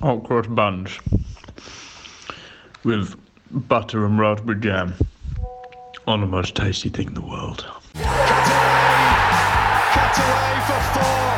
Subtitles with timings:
[0.00, 0.98] hot cross buns
[2.84, 3.16] with
[3.50, 4.94] butter and raspberry jam
[6.06, 7.66] on the most tasty thing in the world.
[7.94, 8.06] Cut
[10.22, 11.30] away for four.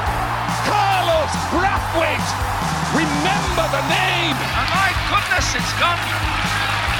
[0.69, 2.31] Carlos Brathwaite.
[2.93, 4.37] Remember the name.
[4.37, 5.97] And my goodness, it's gone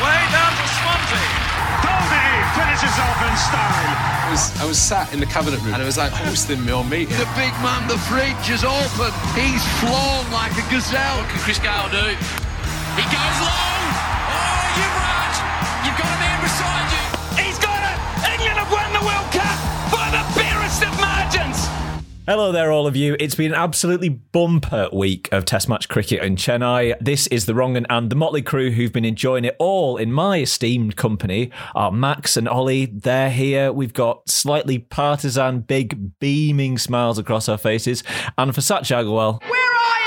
[0.01, 1.40] way down to Swansea.
[1.85, 3.95] Goldie finishes off in style.
[4.27, 6.73] I was, I was sat in the cabinet room and it was like hosting me
[6.73, 7.17] on meeting.
[7.19, 9.11] The big man, the fridge is open.
[9.35, 11.19] He's flown like a gazelle.
[11.19, 12.07] What can Chris Gayle do?
[12.95, 13.83] He goes long.
[14.31, 15.37] Oh, you're right.
[15.83, 17.05] You've got a man beside you.
[17.43, 17.99] He's got it.
[18.39, 19.59] England have won the World Cup
[19.91, 21.80] by the barest of margins.
[22.27, 23.17] Hello there, all of you.
[23.19, 26.95] It's been an absolutely bumper week of Test match cricket in Chennai.
[27.01, 30.39] This is the Wrong and the Motley crew who've been enjoying it all in my
[30.41, 32.87] esteemed company are Max and Ollie.
[32.87, 33.73] They're here.
[33.73, 38.05] We've got slightly partisan, big, beaming smiles across our faces.
[38.39, 40.00] And for Satch Agarwal, Where are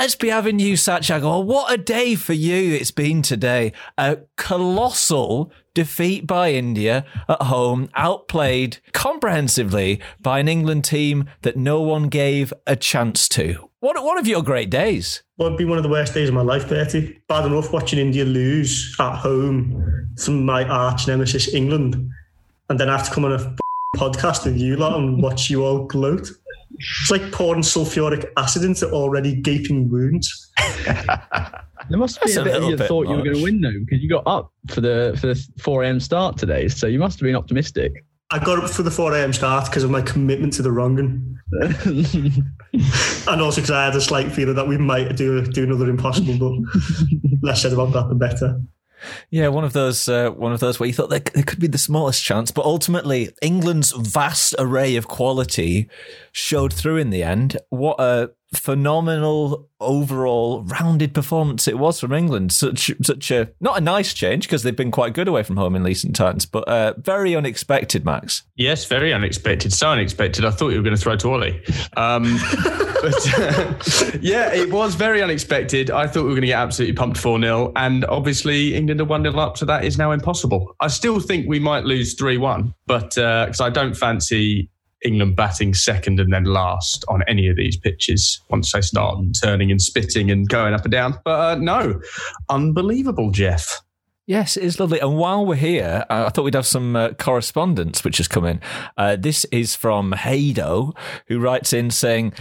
[0.00, 1.24] Let's be having you, Satch Agarwal.
[1.24, 3.74] Oh, what a day for you it's been today.
[3.98, 11.82] A colossal defeat by India at home, outplayed comprehensively by an England team that no
[11.82, 13.68] one gave a chance to.
[13.80, 15.22] What one of your great days?
[15.36, 17.20] Well, it'd be one of the worst days of my life, Bertie.
[17.28, 22.10] Bad enough watching India lose at home from my arch nemesis, England,
[22.70, 23.54] and then I have to come on a
[23.98, 26.30] podcast with you lot and watch you all gloat.
[26.78, 30.50] It's like pouring sulfuric acid into already gaping wounds.
[31.88, 33.36] There must be That's a a bit of little you bit thought you were going
[33.36, 35.98] to win though, because you got up for the for the 4 a.m.
[35.98, 37.92] start today, so you must have been optimistic.
[38.32, 39.32] I got up for the 4 a.m.
[39.32, 41.36] start because of my commitment to the Wrong 'Un.
[43.28, 46.38] and also because I had a slight feeling that we might do do another impossible,
[46.38, 46.52] but
[47.42, 48.60] less said about that, the better.
[49.30, 51.66] Yeah, one of those, uh, one of those where you thought there, there could be
[51.66, 55.88] the smallest chance, but ultimately England's vast array of quality
[56.32, 57.56] showed through in the end.
[57.70, 62.52] What a phenomenal overall rounded performance it was from England.
[62.52, 65.76] Such, such a not a nice change because they've been quite good away from home
[65.76, 68.42] in recent times, but uh, very unexpected, Max.
[68.56, 69.72] Yes, very unexpected.
[69.72, 70.44] So unexpected.
[70.44, 71.62] I thought you were going to throw to Ollie.
[71.96, 72.38] Um,
[73.02, 75.90] but yeah, it was very unexpected.
[75.90, 77.72] I thought we were going to get absolutely pumped 4 0.
[77.76, 80.74] And obviously, England are 1 0 up, so that is now impossible.
[80.80, 84.70] I still think we might lose 3 1, but uh because I don't fancy
[85.02, 89.70] England batting second and then last on any of these pitches once they start turning
[89.70, 91.18] and spitting and going up and down.
[91.24, 92.00] But uh, no,
[92.48, 93.80] unbelievable, Jeff.
[94.26, 95.00] Yes, it is lovely.
[95.00, 98.44] And while we're here, uh, I thought we'd have some uh, correspondence which has come
[98.44, 98.60] in.
[98.96, 100.96] Uh, this is from Haydo,
[101.26, 102.32] who writes in saying,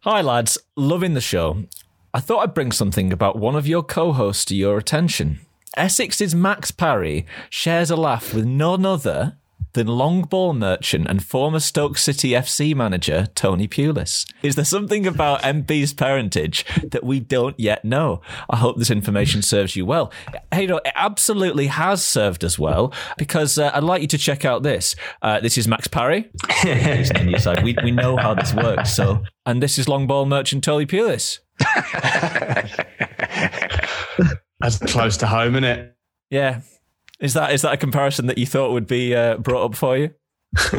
[0.00, 1.64] Hi, lads, loving the show.
[2.12, 5.40] I thought I'd bring something about one of your co hosts to your attention.
[5.76, 9.38] Essex's Max Parry shares a laugh with none other
[9.72, 14.26] than long ball merchant and former Stoke City FC manager Tony Pulis.
[14.42, 18.20] Is there something about MB's parentage that we don't yet know?
[18.48, 20.12] I hope this information serves you well.
[20.52, 24.44] Hey, no, it absolutely has served us well because uh, I'd like you to check
[24.44, 24.96] out this.
[25.22, 26.30] Uh, this is Max Parry.
[26.62, 27.62] He's on your side.
[27.62, 28.94] We, we know how this works.
[28.94, 31.38] So, and this is long ball merchant Tony Pulis.
[34.60, 35.96] That's close to home, isn't it?
[36.30, 36.60] Yeah.
[37.20, 39.96] Is that is that a comparison that you thought would be uh, brought up for
[39.96, 40.10] you?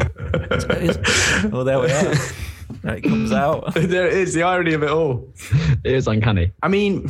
[1.50, 2.14] well, there we are.
[2.82, 3.74] There it comes out.
[3.74, 5.32] there it is, the irony of it all.
[5.84, 6.52] It is uncanny.
[6.62, 7.08] I mean,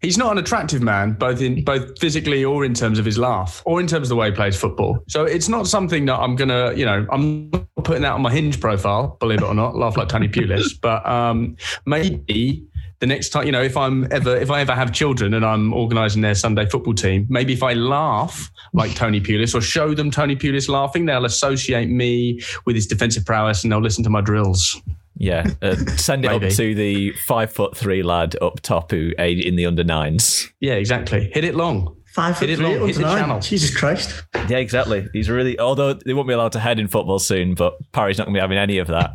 [0.00, 3.62] he's not an attractive man, both in both physically or in terms of his laugh,
[3.66, 5.02] or in terms of the way he plays football.
[5.08, 8.32] So it's not something that I'm gonna, you know, I'm not putting that on my
[8.32, 10.72] hinge profile, believe it or not, laugh like Tony Pulis.
[10.80, 12.64] But um, maybe
[13.00, 15.72] the next time, you know, if I'm ever if I ever have children and I'm
[15.72, 20.10] organising their Sunday football team, maybe if I laugh like Tony Pulis or show them
[20.10, 24.20] Tony Pulis laughing, they'll associate me with his defensive prowess and they'll listen to my
[24.20, 24.80] drills.
[25.16, 29.56] Yeah, uh, send it up to the five foot three lad up top who in
[29.56, 30.48] the under nines.
[30.60, 31.30] Yeah, exactly.
[31.32, 31.97] Hit it long.
[32.18, 33.38] Five foot Hit three, long, hit the under channel.
[33.40, 34.24] Jesus Christ.
[34.48, 35.06] Yeah, exactly.
[35.12, 38.24] He's really, although they won't be allowed to head in football soon, but Parry's not
[38.24, 39.12] going to be having any of that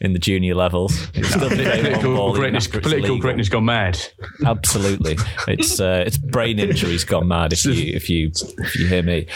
[0.00, 1.08] in the junior levels.
[1.12, 3.22] It's still gonna be long Political ball even correctness, after it's political legal.
[3.22, 3.98] correctness gone mad.
[4.46, 7.52] Absolutely, it's uh, it's brain injuries gone mad.
[7.52, 9.26] If you if you if you hear me,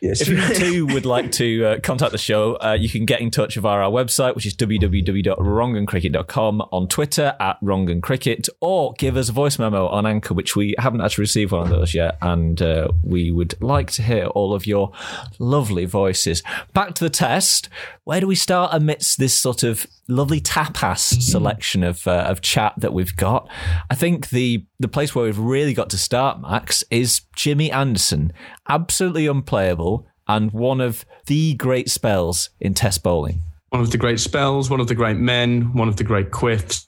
[0.00, 0.20] Yes.
[0.20, 3.32] if you too would like to uh, contact the show, uh, you can get in
[3.32, 9.32] touch via our website, which is www.wronguncricket.com, on Twitter at wronguncricket, or give us a
[9.32, 12.88] voice memo on Anchor, which we haven't actually received one of those yet, and uh,
[13.02, 14.92] we would like to hear all of your
[15.38, 16.42] lovely voices.
[16.72, 17.68] Back to the test.
[18.04, 22.74] Where do we start amidst this sort of lovely tapas selection of uh, of chat
[22.78, 23.48] that we've got?
[23.90, 28.32] I think the the place where we've really got to start, Max, is Jimmy Anderson.
[28.68, 33.42] Absolutely unplayable and one of the great spells in Test bowling.
[33.70, 36.86] One of the great spells, one of the great men, one of the great quiffs,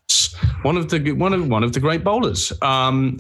[0.63, 2.53] one of the one of one of the great bowlers.
[2.63, 3.19] Um,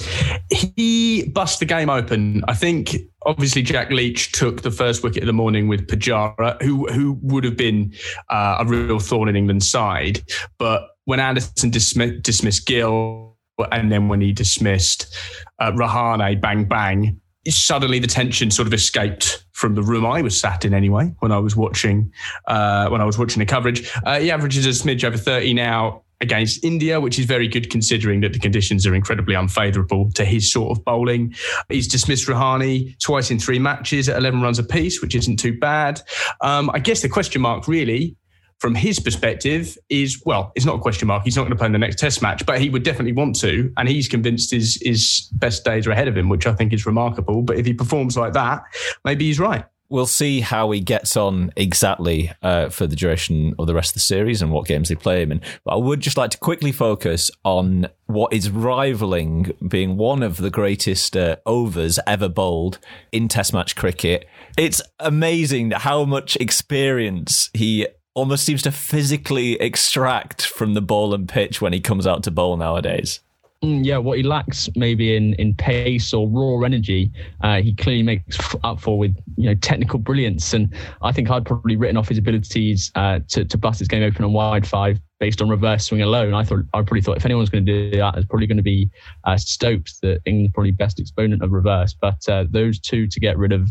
[0.51, 2.43] he bust the game open.
[2.49, 2.97] I think
[3.27, 7.45] obviously Jack Leach took the first wicket of the morning with Pujara, who who would
[7.45, 7.93] have been
[8.31, 10.23] uh, a real thorn in England's side.
[10.59, 13.37] But when Anderson dismiss, dismissed Gill,
[13.73, 15.15] and then when he dismissed
[15.59, 20.41] uh, Rahane, bang bang, suddenly the tension sort of escaped from the room I was
[20.41, 22.11] sat in anyway when I was watching
[22.47, 23.91] uh, when I was watching the coverage.
[24.05, 28.21] Uh, he averages a smidge over 30 now against India, which is very good considering
[28.21, 31.35] that the conditions are incredibly unfavourable to his sort of bowling.
[31.69, 36.01] He's dismissed Rahane twice in three matches at 11 runs apiece, which isn't too bad.
[36.41, 38.17] Um, I guess the question mark really
[38.61, 41.25] from his perspective is well, it's not a question mark.
[41.25, 43.35] He's not going to play in the next Test match, but he would definitely want
[43.41, 46.73] to, and he's convinced his his best days are ahead of him, which I think
[46.73, 47.43] is remarkable.
[47.43, 48.62] But if he performs like that,
[49.05, 49.65] maybe he's right.
[49.89, 53.95] We'll see how he gets on exactly uh, for the duration of the rest of
[53.95, 55.41] the series and what games they play him in.
[55.65, 60.37] But I would just like to quickly focus on what is rivaling being one of
[60.37, 62.79] the greatest uh, overs ever bowled
[63.11, 64.27] in Test match cricket.
[64.57, 71.29] It's amazing how much experience he almost seems to physically extract from the ball and
[71.29, 73.21] pitch when he comes out to bowl nowadays.
[73.62, 77.12] Mm, yeah, what he lacks maybe in, in pace or raw energy,
[77.43, 80.55] uh, he clearly makes up for with you know technical brilliance.
[80.55, 84.03] And I think I'd probably written off his abilities uh, to to bust his game
[84.03, 86.33] open on wide five based on reverse swing alone.
[86.33, 88.62] I thought I probably thought if anyone's going to do that, it's probably going to
[88.62, 88.91] be
[89.25, 91.95] uh, Stokes, the England's probably best exponent of reverse.
[92.01, 93.71] But uh, those two to get rid of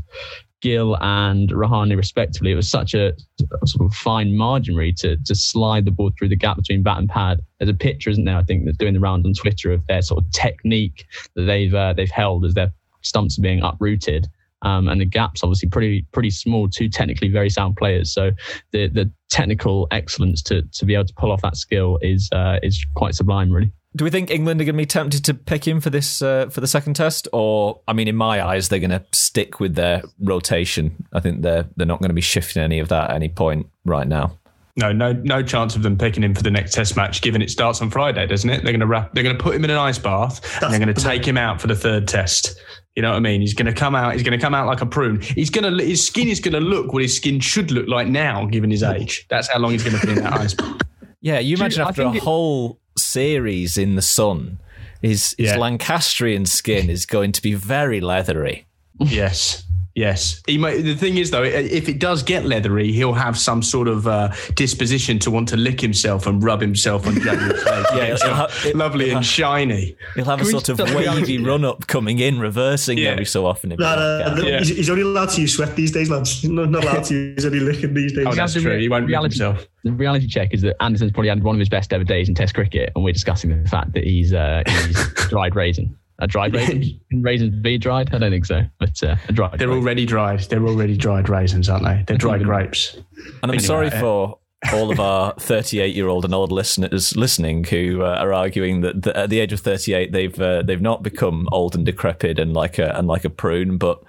[0.61, 2.51] Gill and Rahane respectively.
[2.51, 3.13] It was such a,
[3.61, 6.83] a, sort of fine margin really to, to slide the ball through the gap between
[6.83, 7.41] bat and pad.
[7.59, 8.37] There's a picture, isn't there?
[8.37, 11.73] I think that's doing the round on Twitter of their sort of technique that they've
[11.73, 12.71] uh, they've held as their
[13.01, 14.27] stumps are being uprooted.
[14.61, 16.67] Um, and the gaps obviously pretty pretty small.
[16.67, 18.31] Two technically very sound players, so
[18.71, 22.59] the the technical excellence to to be able to pull off that skill is uh,
[22.61, 23.71] is quite sublime, really.
[23.95, 26.47] Do we think England are going to be tempted to pick him for this uh,
[26.49, 29.73] for the second test, or I mean, in my eyes, they're going to stick with
[29.75, 31.07] their rotation.
[31.11, 33.67] I think they're they're not going to be shifting any of that at any point
[33.85, 34.37] right now.
[34.75, 37.49] No, no, no chance of them picking him for the next Test match, given it
[37.49, 38.63] starts on Friday, doesn't it?
[38.63, 40.71] They're going to wrap, they're going to put him in an ice bath, That's and
[40.71, 42.57] they're going to take him out for the third Test.
[42.95, 43.41] You know what I mean?
[43.41, 44.13] He's going to come out.
[44.13, 45.21] He's going to come out like a prune.
[45.21, 48.07] He's going to his skin is going to look what his skin should look like
[48.07, 49.25] now, given his age.
[49.29, 50.81] That's how long he's going to be in that ice bath.
[51.21, 54.59] Yeah, you imagine after a whole series in the sun,
[55.01, 55.57] his, his yeah.
[55.57, 58.65] Lancastrian skin is going to be very leathery.
[58.99, 59.63] Yes.
[59.95, 63.61] Yes, he might, the thing is though, if it does get leathery, he'll have some
[63.61, 67.85] sort of uh, disposition to want to lick himself and rub himself on January's face.
[67.93, 69.97] yeah, it'll have, it, lovely and shiny.
[70.15, 73.09] He'll have Can a sort of wavy run up coming in, reversing yeah.
[73.09, 73.69] every so often.
[73.71, 74.59] No, no, no, yeah.
[74.59, 76.43] he's, he's, only allowed to use sweat these days, lads.
[76.43, 78.25] Not, not allowed to use any licking these days.
[78.27, 78.79] Oh, that's true.
[78.79, 79.67] He won't reality, himself.
[79.83, 82.35] The reality check is that Anderson's probably had one of his best ever days in
[82.35, 85.97] Test cricket, and we're discussing the fact that he's uh, he's dried raisin.
[86.19, 86.99] A dried raisin?
[87.09, 88.13] Can raisins be dried?
[88.13, 88.61] I don't think so.
[88.79, 89.59] But uh, a dried.
[89.59, 90.41] They're already dried.
[90.41, 92.03] They're already dried raisins, aren't they?
[92.07, 92.95] They're dried grapes.
[92.95, 93.05] And
[93.43, 94.37] I'm anyway, sorry for
[94.73, 99.01] all of our 38 year old and old listeners listening who uh, are arguing that,
[99.03, 102.53] that, at the age of 38 they've uh, they've not become old and decrepit and
[102.53, 104.03] like a and like a prune, but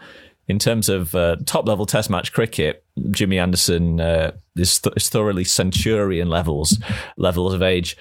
[0.48, 5.08] in terms of uh, top level Test match cricket, Jimmy Anderson uh, is, th- is
[5.08, 6.76] thoroughly Centurion levels
[7.16, 7.96] levels of age.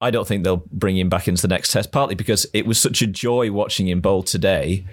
[0.00, 2.78] I don't think they'll bring him back into the next test, partly because it was
[2.78, 4.84] such a joy watching him bowl today.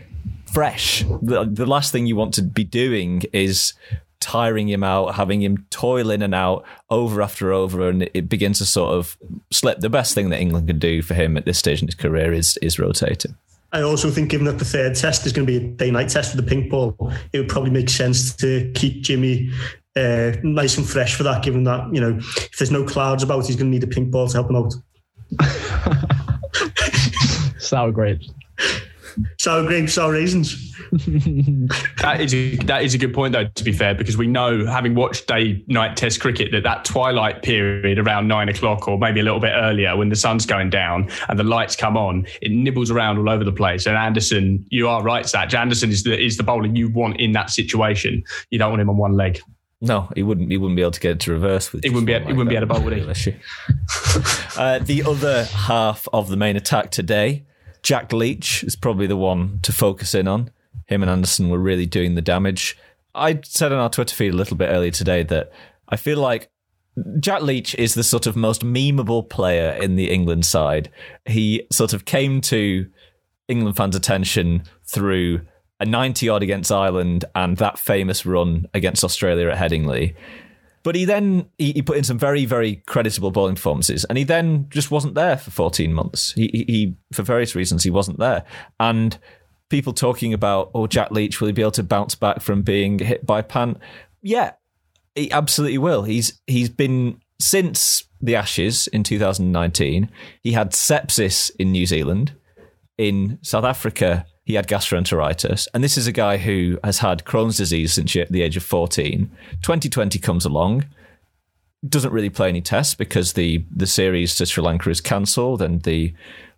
[0.52, 1.04] Fresh.
[1.22, 3.74] The, the last thing you want to be doing is
[4.20, 8.60] tiring him out, having him toil in and out over after over, and it begins
[8.60, 9.18] to sort of
[9.50, 9.80] slip.
[9.80, 12.32] The best thing that England can do for him at this stage in his career
[12.32, 13.36] is is rotating.
[13.74, 16.36] I also think, given that the third test is going to be a day-night test
[16.36, 16.96] with the pink ball,
[17.32, 19.50] it would probably make sense to keep Jimmy
[19.96, 21.44] uh, nice and fresh for that.
[21.44, 24.12] Given that you know, if there's no clouds about, he's going to need a pink
[24.12, 24.74] ball to help him out.
[27.60, 28.32] sour grapes.
[29.38, 30.72] Sour grapes, sour raisins.
[30.92, 33.46] that is a, that is a good point though.
[33.46, 37.44] To be fair, because we know, having watched day night Test cricket, that that twilight
[37.44, 41.10] period around nine o'clock or maybe a little bit earlier, when the sun's going down
[41.30, 43.86] and the lights come on, it nibbles around all over the place.
[43.86, 45.54] And Anderson, you are right, Satch.
[45.54, 48.24] Anderson is the is the bowler you want in that situation.
[48.50, 49.42] You don't want him on one leg.
[49.82, 50.52] No, he wouldn't.
[50.52, 51.84] He wouldn't be able to get it to reverse with.
[51.84, 52.14] He wouldn't be.
[52.14, 53.02] Like he wouldn't be able to bowl, would he?
[54.58, 57.46] uh, the other half of the main attack today,
[57.82, 60.52] Jack Leach is probably the one to focus in on.
[60.86, 62.78] Him and Anderson were really doing the damage.
[63.16, 65.52] I said on our Twitter feed a little bit earlier today that
[65.90, 66.50] I feel like
[67.20, 70.92] Jack Leach is the sort of most memeable player in the England side.
[71.26, 72.88] He sort of came to
[73.48, 75.42] England fans' attention through
[75.82, 80.16] a 90 odd against Ireland and that famous run against Australia at Headingley.
[80.84, 84.24] But he then he, he, put in some very very creditable bowling performances, and he
[84.24, 86.32] then just wasn't there for 14 months.
[86.32, 88.46] He, he, he for various reasons he wasn't there,
[88.80, 89.16] and
[89.70, 92.98] people talking about oh Jack Leach will he be able to bounce back from being
[92.98, 93.78] hit by Pant?
[94.24, 94.54] Yeah,
[95.14, 96.02] he absolutely will.
[96.02, 100.10] He's he's been since the Ashes in 2019.
[100.42, 102.34] He had sepsis in New Zealand.
[102.98, 105.70] In South Africa, he had gastroenteritis.
[105.74, 109.32] And this is a guy who has had Crohn's disease since the age of 14.
[109.62, 110.86] 2020 comes along,
[111.88, 115.84] doesn't really play any tests because the, the series to Sri Lanka is cancelled and
[115.84, 116.14] the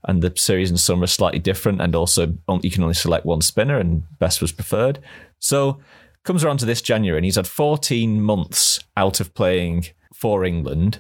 [0.06, 1.80] and the series in summer is slightly different.
[1.80, 5.00] And also, you can only select one spinner, and Bess was preferred.
[5.40, 5.80] So,
[6.26, 11.00] comes around to this January, and he's had 14 months out of playing for England,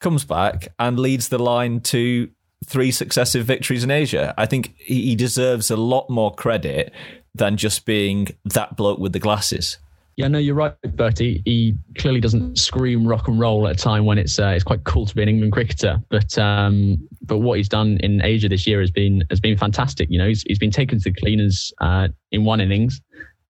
[0.00, 2.28] comes back and leads the line to
[2.64, 4.34] three successive victories in Asia.
[4.38, 6.92] I think he deserves a lot more credit
[7.34, 9.78] than just being that bloke with the glasses.
[10.16, 11.40] Yeah, no, you're right, Bertie.
[11.46, 14.84] He clearly doesn't scream rock and roll at a time when it's uh, it's quite
[14.84, 16.02] cool to be an England cricketer.
[16.10, 20.10] But um, but what he's done in Asia this year has been has been fantastic.
[20.10, 23.00] You know, he's, he's been taken to the cleaners uh, in one innings,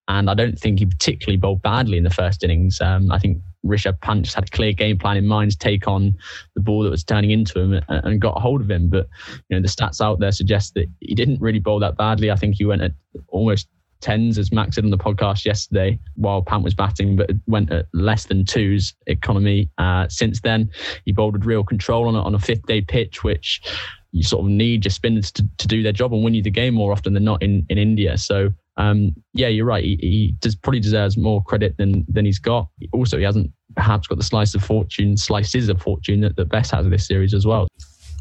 [0.06, 2.80] and I don't think he particularly bowled badly in the first innings.
[2.80, 5.86] Um, I think Rishabh Pant just had a clear game plan in mind to take
[5.86, 6.16] on
[6.54, 8.88] the ball that was turning into him and, and got a hold of him.
[8.88, 9.08] But
[9.48, 12.30] you know the stats out there suggest that he didn't really bowl that badly.
[12.30, 12.92] I think he went at
[13.28, 13.68] almost
[14.02, 17.86] tens, as Max said on the podcast yesterday, while Pant was batting, but went at
[17.94, 19.70] less than twos economy.
[19.78, 20.70] Uh, since then,
[21.04, 23.62] he bowled with real control on a, on a fifth day pitch, which
[24.10, 26.50] you sort of need your spinners to, to do their job and win you the
[26.50, 28.18] game more often than not in, in India.
[28.18, 29.84] So um, yeah, you're right.
[29.84, 32.68] He, he does probably deserves more credit than than he's got.
[32.92, 36.70] Also, he hasn't perhaps got the slice of fortune, slices of fortune that, that Bess
[36.70, 37.68] has of this series as well.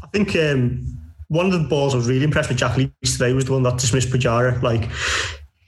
[0.02, 0.84] I think um,
[1.28, 3.62] one of the balls I was really impressed with Jack Leach today was the one
[3.62, 4.60] that dismissed Pujara.
[4.62, 4.90] Like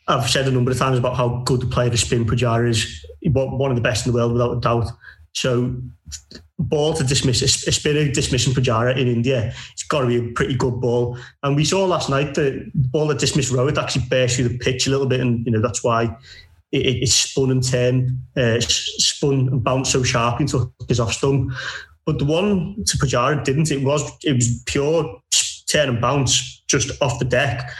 [0.08, 3.06] I've said a number of times about how good the player the spin Pujara is,
[3.22, 4.90] one of the best in the world without a doubt.
[5.34, 5.74] So
[6.58, 10.54] ball to dismiss a spinner dismissing Pujara in India, it's got to be a pretty
[10.54, 11.18] good ball.
[11.42, 14.86] And we saw last night the ball that dismissed Rohit actually burst through the pitch
[14.86, 16.16] a little bit, and you know that's why
[16.72, 21.52] it, it spun and turned, uh, spun and bounced so sharply into his off stump.
[22.06, 23.70] But the one to Pujara didn't.
[23.70, 25.20] It was it was pure
[25.66, 27.70] turn and bounce just off the deck,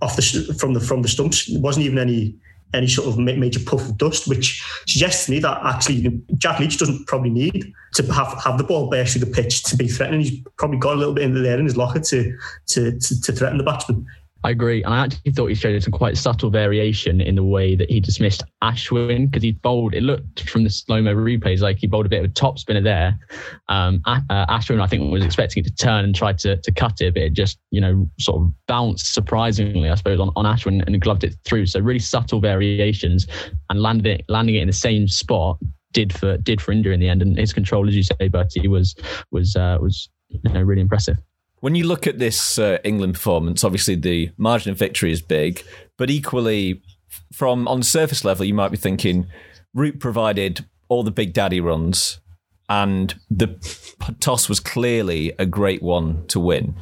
[0.00, 1.48] off the from the from the stumps.
[1.48, 2.36] It wasn't even any
[2.74, 6.78] any sort of major puff of dust, which suggests to me that actually Jack Leach
[6.78, 10.22] doesn't probably need to have, have the ball burst through the pitch to be threatening.
[10.22, 12.38] He's probably got a little bit in there in his locker to,
[12.68, 14.06] to, to, to threaten the batsman.
[14.44, 14.82] I agree.
[14.82, 18.00] And I actually thought he showed some quite subtle variation in the way that he
[18.00, 22.06] dismissed Ashwin because he bowled, it looked from the slow mo replays like he bowled
[22.06, 23.18] a bit of a top spinner there.
[23.68, 27.00] Um, uh, Ashwin, I think, was expecting it to turn and try to, to cut
[27.00, 30.84] it, but it just, you know, sort of bounced surprisingly, I suppose, on, on Ashwin
[30.86, 31.66] and gloved it through.
[31.66, 33.28] So really subtle variations
[33.70, 35.58] and landed it, landing it in the same spot
[35.92, 37.22] did for did for India in the end.
[37.22, 38.94] And his control, as you say, Bertie, was
[39.30, 41.18] was uh, was you know really impressive.
[41.62, 45.62] When you look at this uh, England performance, obviously the margin of victory is big,
[45.96, 46.82] but equally,
[47.32, 49.28] from on surface level, you might be thinking
[49.72, 52.18] Root provided all the big daddy runs,
[52.68, 53.46] and the
[54.18, 56.74] toss was clearly a great one to win.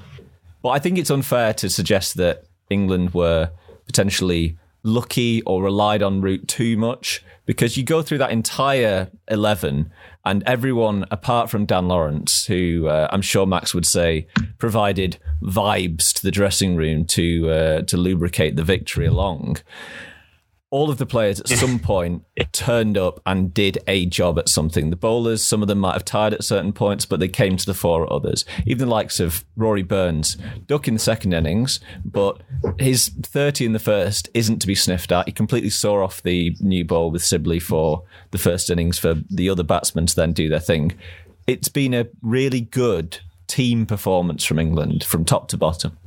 [0.62, 3.50] But I think it's unfair to suggest that England were
[3.84, 9.90] potentially lucky or relied on Root too much because you go through that entire 11
[10.24, 14.26] and everyone apart from Dan Lawrence, who uh, I'm sure Max would say
[14.58, 19.56] provided vibes to the dressing room to uh, to lubricate the victory along
[20.70, 24.90] all of the players at some point turned up and did a job at something.
[24.90, 27.66] The bowlers, some of them might have tired at certain points, but they came to
[27.66, 28.44] the fore at others.
[28.66, 30.36] Even the likes of Rory Burns,
[30.66, 32.40] duck in the second innings, but
[32.78, 35.26] his 30 in the first isn't to be sniffed at.
[35.26, 39.50] He completely saw off the new ball with Sibley for the first innings for the
[39.50, 40.92] other batsmen to then do their thing.
[41.46, 45.98] It's been a really good team performance from England from top to bottom.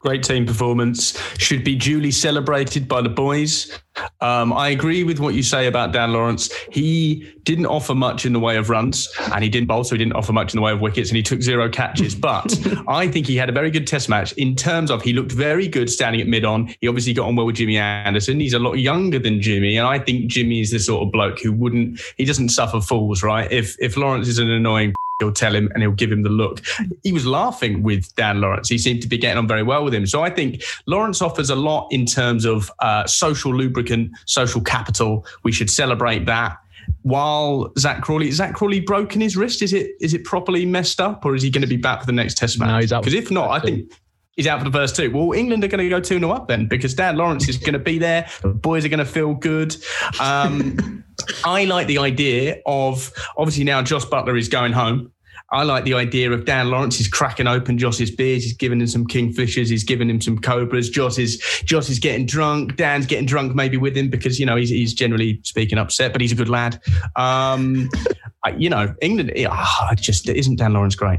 [0.00, 1.18] Great team performance.
[1.38, 3.80] Should be duly celebrated by the boys.
[4.20, 6.52] Um, I agree with what you say about Dan Lawrence.
[6.70, 10.12] He didn't offer much in the way of runs, and he didn't also he didn't
[10.12, 12.14] offer much in the way of wickets, and he took zero catches.
[12.28, 15.32] But I think he had a very good Test match in terms of he looked
[15.32, 16.74] very good standing at mid on.
[16.80, 18.38] He obviously got on well with Jimmy Anderson.
[18.38, 21.40] He's a lot younger than Jimmy, and I think Jimmy is the sort of bloke
[21.40, 23.50] who wouldn't he doesn't suffer fools, right?
[23.50, 26.62] If if Lawrence is an annoying he'll tell him and he'll give him the look.
[27.02, 28.68] He was laughing with Dan Lawrence.
[28.68, 30.06] He seemed to be getting on very well with him.
[30.06, 35.26] So I think Lawrence offers a lot in terms of uh, social lubricant, social capital.
[35.42, 36.56] We should celebrate that.
[37.02, 39.60] While Zach Crawley, Zach Crawley broken his wrist.
[39.60, 42.06] Is it is it properly messed up, or is he going to be back for
[42.06, 42.90] the next Test match?
[42.90, 43.00] No.
[43.00, 43.92] Because if not, I think
[44.38, 45.10] He's out for the first two.
[45.10, 47.72] Well, England are going to go 2 0 up then because Dan Lawrence is going
[47.72, 48.28] to be there.
[48.40, 49.76] The boys are going to feel good.
[50.20, 51.02] Um,
[51.44, 55.10] I like the idea of obviously now Jos Buttler is going home.
[55.50, 58.44] I like the idea of Dan Lawrence is cracking open Josh's beers.
[58.44, 59.70] He's giving him some kingfishers.
[59.70, 60.88] He's giving him some cobras.
[60.88, 62.76] Josh is Josh is getting drunk.
[62.76, 66.20] Dan's getting drunk maybe with him because you know he's, he's generally speaking upset, but
[66.20, 66.80] he's a good lad.
[67.16, 67.88] Um,
[68.44, 69.32] I- you know, England.
[69.50, 71.18] ah, just isn't Dan Lawrence great?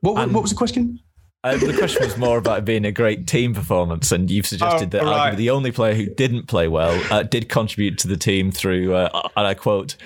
[0.00, 0.98] What, what, what was the question?
[1.42, 4.94] Uh, the question was more about it being a great team performance, and you've suggested
[4.94, 5.32] Oh, that right.
[5.32, 8.94] arguably the only player who didn't play well uh, did contribute to the team through,
[8.94, 9.96] uh, and I quote,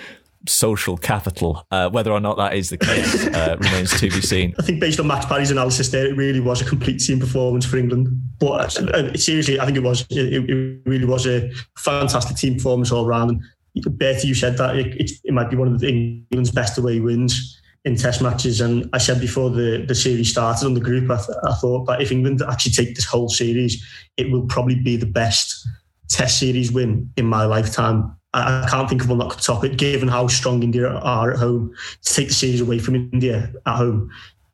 [0.47, 1.67] social capital.
[1.73, 4.55] Uh, whether or not that is the case uh, remains to be seen.
[4.61, 7.67] I think based on Max Parry's analysis there, it really was a complete team performance
[7.67, 8.09] for England.
[8.39, 10.07] But uh, seriously, I think it was.
[10.11, 13.31] It, it really was a fantastic team performance all round.
[13.75, 17.01] And Bertie, you said that it, it, it might be one of England's best away
[17.01, 18.61] wins in Test matches.
[18.61, 21.87] And I said before the, the series started on the group, I, th- I thought
[21.87, 23.85] that if England actually take this whole series,
[24.17, 25.67] it will probably be the best
[26.11, 28.15] Test series win in my lifetime.
[28.35, 31.33] I, I can't think of one that could top it, given how strong India are
[31.33, 31.75] at home.
[32.03, 34.11] To take the series away from India at home,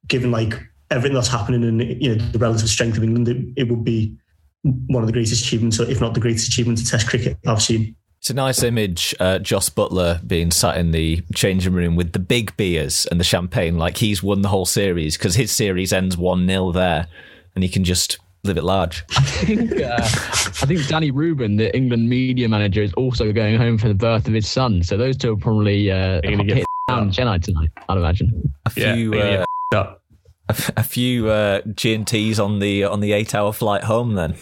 [0.07, 0.55] given like
[0.91, 4.17] everything that's happening and you know the relative strength of England, it, it would be
[4.63, 7.97] one of the greatest achievements, if not the greatest achievement of Test cricket I've seen.
[8.21, 12.19] It's a nice image, uh, Jos Buttler being sat in the changing room with the
[12.19, 16.19] big beers and the champagne, like he's won the whole series because his series ends
[16.19, 17.07] 1 0 there
[17.55, 19.05] and he can just live it large.
[19.17, 23.79] I think, uh, I think Danny Reuben, the England media manager, is also going home
[23.79, 24.83] for the birth of his son.
[24.83, 28.53] So those two are probably uh, gonna get hit down Chennai tonight, I'd imagine.
[28.67, 30.03] A few, Yeah, uh, yeah, up.
[30.50, 34.37] a, f- a few uh, G&Ts on the, on the eight hour flight home then.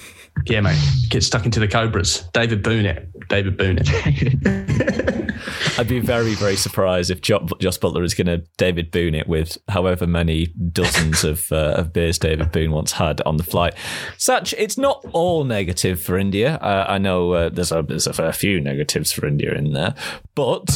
[0.47, 0.79] Yeah, mate.
[1.09, 2.29] Get stuck into the Cobras.
[2.33, 3.09] David Boon it.
[3.29, 5.35] David Boon it.
[5.79, 9.29] I'd be very, very surprised if jo- Jos Buttler is going to David Boon it
[9.29, 13.75] with however many dozens of, uh, of beers David Boon once had on the flight.
[14.17, 16.57] Such, it's not all negative for India.
[16.57, 19.95] Uh, I know uh, there's, a, there's a fair few negatives for India in there,
[20.35, 20.67] but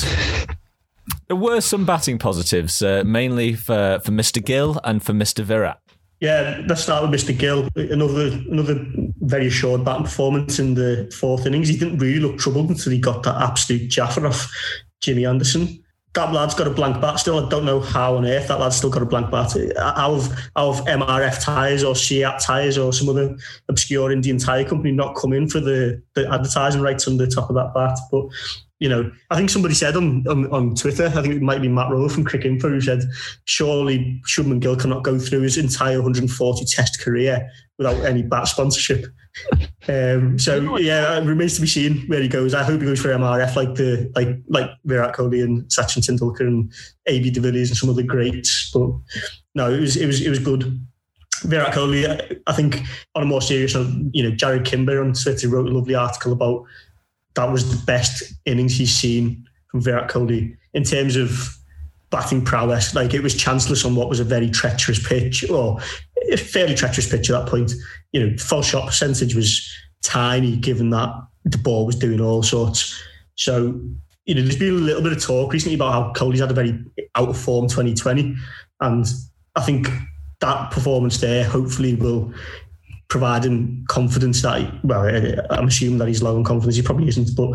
[1.29, 4.45] there were some batting positives, uh, mainly for, for Mr.
[4.45, 5.43] Gill and for Mr.
[5.45, 5.81] Virat.
[6.21, 7.37] Yeah, let's start with Mr.
[7.37, 7.69] Gill.
[7.75, 8.87] Another another
[9.23, 11.69] very assured batting performance in the fourth innings.
[11.69, 14.53] He didn't really look troubled until he got that absolute jaffa off
[15.01, 15.83] Jimmy Anderson.
[16.15, 17.45] That lad's got a blank bat still.
[17.45, 19.57] I don't know how on earth that lad's still got a blank bat.
[19.79, 23.35] Out of, out of MRF tyres or CEAT tyres or some other
[23.71, 27.49] obscure Indian tyre company not come in for the, the advertising rights on the top
[27.49, 27.99] of that bat.
[28.11, 28.27] But
[28.83, 31.69] you know, I think somebody said on, on, on Twitter, I think it might be
[31.69, 33.05] Matt Rowe from Cricinfo, who said,
[33.45, 39.07] surely Shubman Gill cannot go through his entire 140 test career without any bat sponsorship.
[39.89, 42.55] Um, so yeah, it remains to be seen where he goes.
[42.55, 46.47] I hope he goes for MRF like the like like Virat Kohli and Sachin Tendulkar
[46.47, 46.71] and
[47.07, 48.71] AB de Villiers and some other greats.
[48.73, 48.91] But
[49.57, 50.79] no, it was it was it was good.
[51.45, 52.83] Virat Kohli, I think
[53.17, 56.33] on a more serious note, you know, Jarrod Kimber on Twitter wrote a lovely article
[56.33, 56.65] about
[57.35, 61.57] that was the best innings he's seen from Virat Kohli in terms of
[62.11, 62.95] batting prowess.
[62.95, 65.81] Like it was chanceless on what was a very treacherous pitch, or
[66.31, 67.73] a fairly treacherous pitch at that point.
[68.13, 69.69] You know, full shot percentage was
[70.03, 71.11] tiny given that
[71.45, 73.01] the ball was doing all sorts.
[73.35, 73.81] So,
[74.27, 76.55] you know, there's been a little bit of talk recently about how Kohli's had a
[76.55, 76.79] very
[77.17, 78.37] out of form 2020.
[78.81, 79.07] And
[79.57, 79.89] I think
[80.41, 82.33] that performance there hopefully will
[83.13, 86.77] provide him confidence that, he, well, eh, eh, I'm assuming that he's low on confidence.
[86.77, 87.51] He probably isn't, but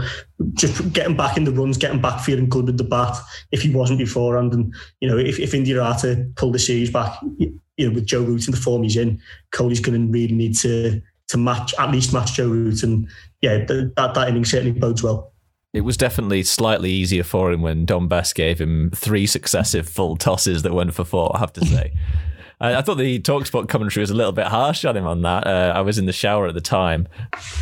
[0.54, 3.18] just getting back in the runs, getting back feeling good with the bat
[3.52, 4.54] if he wasn't beforehand.
[4.54, 8.06] And, you know, if, if India are to pull the series back, you know, with
[8.06, 9.20] Joe Root in the form he's in,
[9.52, 12.84] Kohli's going to really need to to match, at least match Joe Root.
[12.84, 13.10] And
[13.42, 15.34] yeah, th- that, that inning certainly bodes well.
[15.74, 20.18] It was definitely slightly easier for him when Dom Bess gave him three successive full
[20.18, 21.94] tosses that went for four, I have to say.
[22.60, 25.46] Uh, I thought the Talksport commentary was a little bit harsh on him on that.
[25.46, 27.08] Uh, I was in the shower at the time,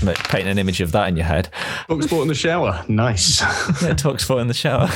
[0.02, 1.50] painting an image of that in your head.
[1.88, 2.84] Talk sport in the shower.
[2.88, 3.42] Nice.
[3.82, 4.90] Yeah, Talksport in the shower.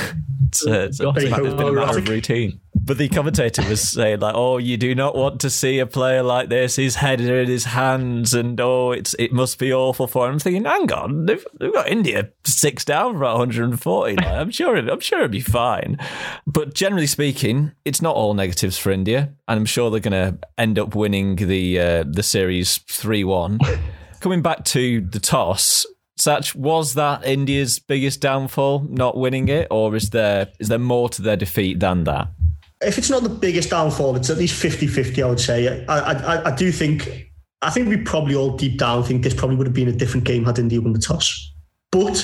[0.48, 2.60] It's, uh, it's, it's, it's been a matter of routine.
[2.84, 6.24] But the commentator was saying like, "Oh, you do not want to see a player
[6.24, 6.76] like this.
[6.76, 10.40] His head in his hands, and oh, it's it must be awful for him." I'm
[10.40, 14.16] thinking, hang on, they've, they've got India six down for 140.
[14.16, 15.98] Like, I'm sure, I'm sure it'll be fine.
[16.48, 20.40] But generally speaking, it's not all negatives for India, and I'm sure they're going to
[20.58, 23.60] end up winning the uh, the series three one.
[24.20, 25.86] Coming back to the toss,
[26.20, 31.08] Satch, was that India's biggest downfall, not winning it, or is there is there more
[31.10, 32.28] to their defeat than that?
[32.82, 35.86] If it's not the biggest downfall, it's at least 50-50, I would say.
[35.86, 37.30] I, I, I do think,
[37.62, 40.26] I think we probably all deep down think this probably would have been a different
[40.26, 41.54] game had India won the toss.
[41.92, 42.24] But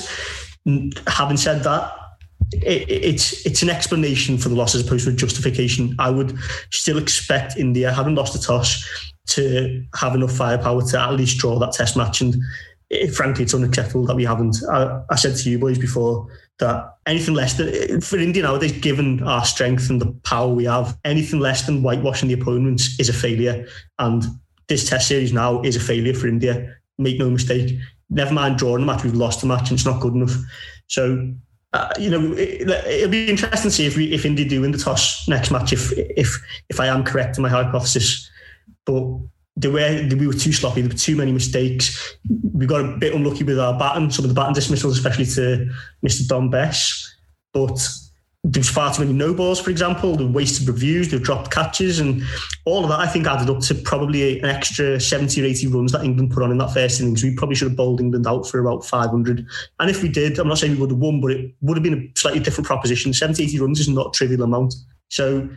[1.07, 1.91] having said that,
[2.51, 5.95] it, it's it's an explanation for the loss as opposed to a justification.
[5.99, 6.37] I would
[6.71, 8.87] still expect India, having lost the toss,
[9.27, 12.21] to have enough firepower to at least draw that test match.
[12.21, 12.35] And
[12.95, 14.57] it, frankly, it's unacceptable that we haven't.
[14.71, 16.27] I, I said to you boys before
[16.59, 20.97] that anything less than for India nowadays, given our strength and the power we have,
[21.03, 23.67] anything less than whitewashing the opponents is a failure.
[23.99, 24.23] And
[24.67, 26.75] this test series now is a failure for India.
[26.97, 27.77] Make no mistake.
[28.09, 30.35] Never mind drawing the match, we've lost the match and it's not good enough.
[30.87, 31.33] So
[31.75, 34.71] uh, you know, it, will be interesting to see if we if India do win
[34.71, 35.73] the toss next match.
[35.73, 36.33] If if
[36.69, 38.29] if I am correct in my hypothesis,
[38.85, 39.03] but
[39.63, 42.17] we were too sloppy, there were too many mistakes.
[42.53, 45.71] We got a bit unlucky with our batting, some of the batting dismissals, especially to
[46.05, 46.27] Mr.
[46.27, 47.15] Dom Bess.
[47.53, 47.79] But
[48.43, 50.15] there's far too many no balls, for example.
[50.15, 52.21] The wasted reviews, they've dropped catches, and
[52.65, 55.91] all of that I think added up to probably an extra 70 or 80 runs
[55.93, 57.23] that England put on in that first innings.
[57.23, 59.45] We probably should have bowled England out for about 500.
[59.79, 61.83] And if we did, I'm not saying we would have won, but it would have
[61.83, 63.13] been a slightly different proposition.
[63.13, 64.75] 70, 80 runs is not a trivial amount.
[65.09, 65.49] So,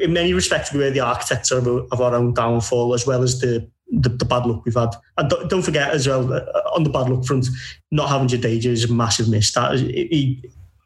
[0.00, 3.40] in many respects, we were the architects of, of our own downfall, as well as
[3.40, 4.90] the the, the, bad luck we've had.
[5.16, 6.40] And don't forget as well, uh,
[6.74, 7.46] on the bad luck front,
[7.92, 9.52] not having Jadeja is a massive miss.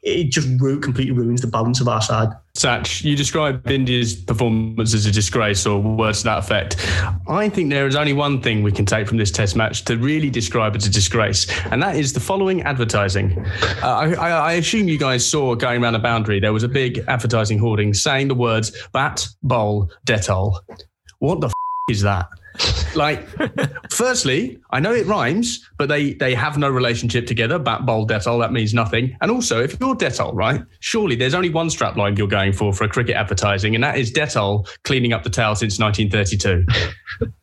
[0.03, 2.29] It just completely ruins the balance of our side.
[2.57, 6.75] Satch, you describe India's performance as a disgrace or words to that effect.
[7.27, 9.97] I think there is only one thing we can take from this test match to
[9.97, 13.45] really describe it as a disgrace, and that is the following advertising.
[13.83, 17.03] Uh, I, I, assume you guys saw going around the boundary, there was a big
[17.07, 20.59] advertising hoarding saying the words bat, bowl, Dettol.
[21.19, 21.53] What the f-
[21.89, 22.27] is that?
[22.95, 23.25] Like,
[23.91, 27.57] firstly, I know it rhymes, but they they have no relationship together.
[27.57, 29.17] Bat bowl Dettol, that means nothing.
[29.21, 32.73] And also, if you're Dettol, right, surely there's only one strap line you're going for
[32.73, 36.65] for a cricket advertising, and that is Dettol cleaning up the towel since 1932.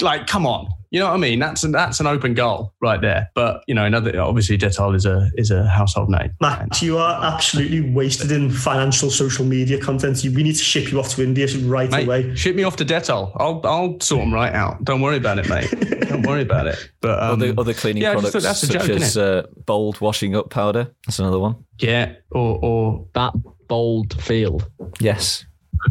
[0.00, 0.68] like, come on.
[0.90, 1.40] You know what I mean?
[1.40, 3.30] That's an, that's an open goal right there.
[3.34, 6.30] But you know, another obviously Dettol is a is a household name.
[6.40, 10.22] Matt, you are absolutely wasted in financial social media content.
[10.22, 12.34] we need to ship you off to India right mate, away.
[12.36, 13.32] Ship me off to Dettol.
[13.36, 14.84] I'll I'll sort them right out.
[14.84, 15.70] Don't worry about it, mate.
[16.08, 16.90] Don't worry about it.
[17.00, 20.36] But um, other other cleaning yeah, products that's a such joke, as uh, bold washing
[20.36, 20.94] up powder.
[21.06, 21.64] That's another one.
[21.78, 23.34] Yeah, or or that
[23.68, 24.70] bold field.
[25.00, 25.44] Yes.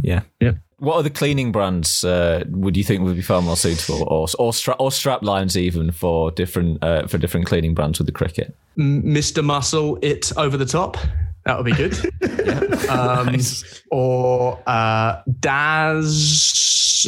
[0.03, 0.21] Yeah.
[0.39, 0.53] Yeah.
[0.77, 4.53] What other cleaning brands uh, would you think would be far more suitable, or or,
[4.53, 8.55] stra- or strap lines even for different uh, for different cleaning brands with the cricket?
[8.77, 9.43] Mr.
[9.43, 10.97] Muscle, it over the top.
[11.45, 11.95] That would be good.
[12.21, 12.59] yeah.
[12.89, 13.83] um, nice.
[13.91, 17.07] Or uh, Daz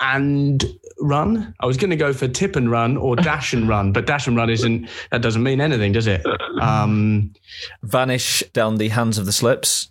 [0.00, 0.64] and
[1.00, 1.54] run.
[1.60, 4.26] I was going to go for tip and run or dash and run, but dash
[4.26, 4.88] and run isn't.
[5.10, 6.24] That doesn't mean anything, does it?
[6.60, 7.32] Um,
[7.82, 9.90] vanish down the hands of the slips.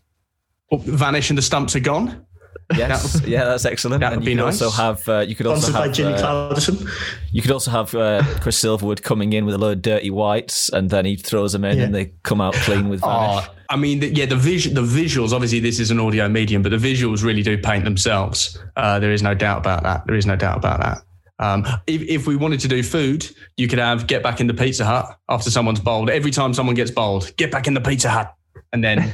[0.72, 2.26] Vanish and the stumps are gone.
[2.76, 4.02] Yes, yeah, that's excellent.
[4.02, 4.62] That would be nice.
[4.62, 6.86] Also have uh, you could also Sponsored have by Jimmy uh,
[7.32, 10.70] You could also have uh, Chris Silverwood coming in with a load of dirty whites,
[10.70, 11.86] and then he throws them in, yeah.
[11.86, 13.46] and they come out clean with vanish.
[13.48, 15.34] Oh, I mean, the, yeah, the vis- the visuals.
[15.34, 18.58] Obviously, this is an audio medium, but the visuals really do paint themselves.
[18.76, 20.06] Uh, there is no doubt about that.
[20.06, 21.02] There is no doubt about that.
[21.40, 24.54] Um, if, if, we wanted to do food, you could have get back in the
[24.54, 26.10] Pizza Hut after someone's bowled.
[26.10, 28.36] Every time someone gets bowled, get back in the Pizza Hut,
[28.74, 29.14] and then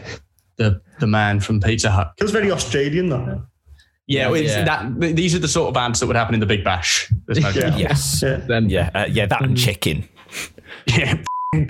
[0.58, 2.14] the the man from Pizza Hut.
[2.18, 3.44] It was very Australian, though.
[4.08, 4.64] Yeah, yeah.
[4.64, 7.12] That, these are the sort of ads that would happen in the Big Bash.
[7.26, 7.76] There's no yeah.
[7.76, 8.22] Yes.
[8.22, 8.38] Yeah.
[8.38, 10.08] Then, yeah, uh, yeah, that and chicken.
[10.88, 11.18] Yeah,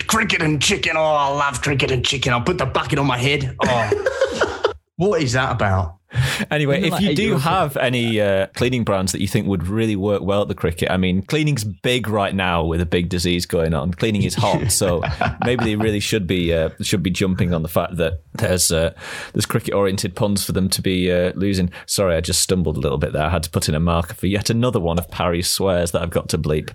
[0.08, 0.96] cricket and chicken.
[0.96, 2.32] Oh, I love cricket and chicken.
[2.34, 3.56] I'll put the bucket on my head.
[3.62, 4.55] Oh,
[4.96, 5.96] what is that about?
[6.50, 10.22] Anyway, if you do have any uh, cleaning brands that you think would really work
[10.22, 13.74] well at the cricket, I mean, cleaning's big right now with a big disease going
[13.74, 13.92] on.
[13.92, 15.02] Cleaning is hot, so
[15.44, 18.94] maybe they really should be uh, should be jumping on the fact that there's uh,
[19.34, 21.70] there's cricket oriented puns for them to be uh, losing.
[21.86, 23.24] Sorry, I just stumbled a little bit there.
[23.24, 26.02] I had to put in a marker for yet another one of Parry's swears that
[26.02, 26.70] I've got to bleep.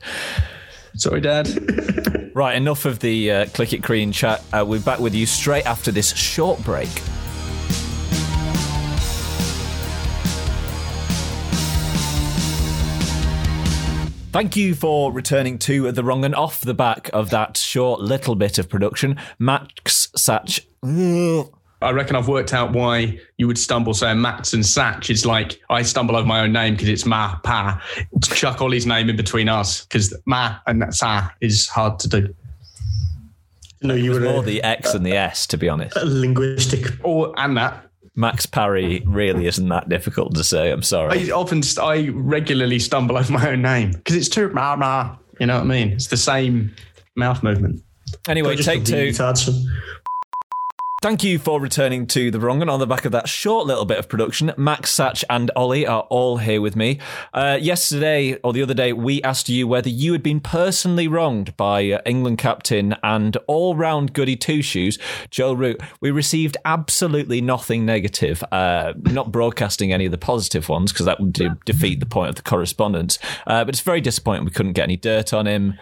[0.95, 2.31] Sorry, Dad.
[2.35, 4.43] right, enough of the uh, Click It Crean chat.
[4.51, 6.89] Uh, we're back with you straight after this short break.
[14.31, 18.33] Thank you for returning to The Wrong and off the back of that short little
[18.35, 19.17] bit of production.
[19.39, 20.61] Max Satch.
[21.81, 25.09] I reckon I've worked out why you would stumble saying Max and Satch.
[25.09, 27.83] It's like I stumble over my own name because it's Ma Pa.
[28.23, 32.33] Chuck Ollie's name in between us because Ma and Sa is hard to do.
[33.81, 35.97] No, you were more a, the X and the S, to be honest.
[35.97, 37.90] linguistic, or and that.
[38.15, 40.71] Max Parry really isn't that difficult to say.
[40.71, 41.31] I'm sorry.
[41.31, 45.15] I often, I regularly stumble over my own name because it's too ma ma.
[45.39, 45.89] You know what I mean?
[45.89, 46.75] It's the same
[47.15, 47.81] mouth movement.
[48.27, 49.13] Anyway, take two.
[51.01, 52.61] Thank you for returning to the wrong.
[52.61, 55.87] And on the back of that short little bit of production, Max, Satch, and Ollie
[55.87, 56.99] are all here with me.
[57.33, 61.57] Uh, yesterday or the other day, we asked you whether you had been personally wronged
[61.57, 64.99] by uh, England captain and all round goody two shoes,
[65.31, 65.81] Joe Root.
[66.01, 71.19] We received absolutely nothing negative, uh, not broadcasting any of the positive ones because that
[71.19, 73.17] would de- defeat the point of the correspondence.
[73.47, 75.79] Uh, but it's very disappointing we couldn't get any dirt on him.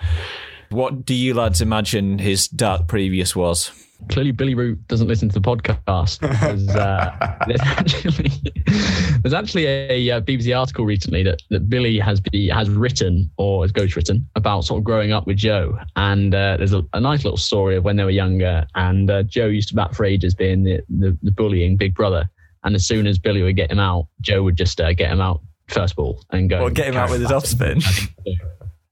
[0.70, 3.72] What do you lads imagine his dark previous was?
[4.08, 6.20] Clearly Billy Root doesn't listen to the podcast.
[6.22, 8.32] Because, uh, there's actually
[9.22, 13.64] there's actually a, uh, BBC article recently that, that Billy has be, has written or
[13.64, 17.24] has ghostwritten about sort of growing up with Joe, and uh, there's a, a, nice
[17.24, 20.34] little story of when they were younger, and uh, Joe used to bat for ages
[20.34, 22.30] being the, the, the bullying big brother,
[22.64, 25.22] and as soon as Billy would get him out, Joe would just uh, get him
[25.22, 26.62] out first ball and go.
[26.62, 27.82] Or get him out with his off spin.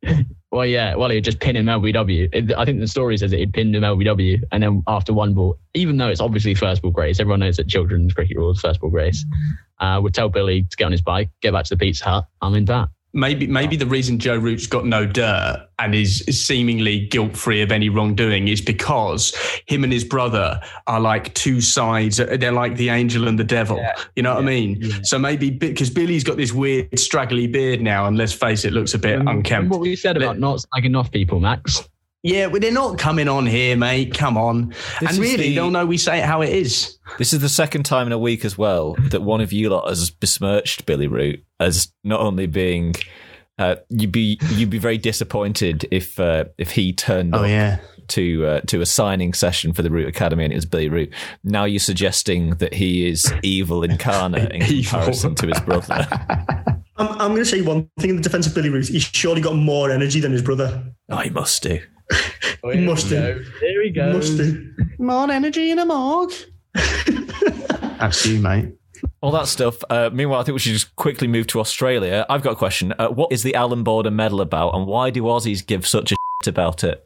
[0.57, 0.95] Well, yeah.
[0.95, 2.29] Well, he'd just pin him LBW.
[2.33, 5.35] It, I think the story says that he'd pinned him LBW, and then after one
[5.35, 8.81] ball, even though it's obviously first ball grace, everyone knows that children's cricket rules first
[8.81, 9.23] ball grace.
[9.79, 12.25] Uh, would tell Billy to get on his bike, get back to the Pizza Hut.
[12.41, 17.07] I'm in that maybe maybe the reason Joe Root's got no dirt and is seemingly
[17.07, 19.33] guilt free of any wrongdoing is because
[19.65, 22.17] him and his brother are like two sides.
[22.17, 23.77] They're like the angel and the devil.
[23.77, 23.93] Yeah.
[24.15, 24.49] You know what yeah.
[24.49, 24.77] I mean?
[24.79, 24.99] Yeah.
[25.03, 28.93] So maybe because Billy's got this weird straggly beard now, and let's face it, looks
[28.93, 29.71] a bit um, unkempt.
[29.71, 31.87] What we said about not slagging off people, Max.
[32.23, 34.13] Yeah, well, they're not coming on here, mate.
[34.13, 34.69] Come on.
[34.99, 36.97] This and really, the, they'll know we say it how it is.
[37.17, 39.87] This is the second time in a week as well that one of you lot
[39.87, 42.95] has besmirched Billy Root as not only being.
[43.59, 47.79] Uh, you'd be you'd be very disappointed if uh, if he turned oh, up yeah.
[48.07, 51.11] to uh, to a signing session for the Root Academy and it was Billy Root.
[51.43, 56.07] Now you're suggesting that he is evil incarnate in comparison to his brother.
[56.97, 58.87] I'm, I'm going to say one thing in the defence of Billy Root.
[58.87, 60.83] He's surely got more energy than his brother.
[61.09, 61.79] Oh, he must do.
[62.63, 63.45] Oh, must do.
[63.61, 64.13] There we go.
[64.13, 64.73] Must do.
[64.97, 66.33] More energy in a morgue.
[66.73, 68.73] That's you, mate.
[69.21, 69.83] All that stuff.
[69.89, 72.25] Uh, meanwhile, I think we should just quickly move to Australia.
[72.29, 72.93] I've got a question.
[72.97, 76.15] Uh, what is the Allan Border Medal about, and why do Aussies give such a
[76.43, 77.05] shit about it?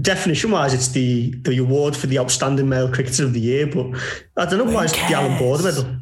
[0.00, 3.86] Definition wise, it's the, the award for the outstanding male cricketer of the year, but
[4.36, 5.96] I don't know why it's the Allan Border Medal.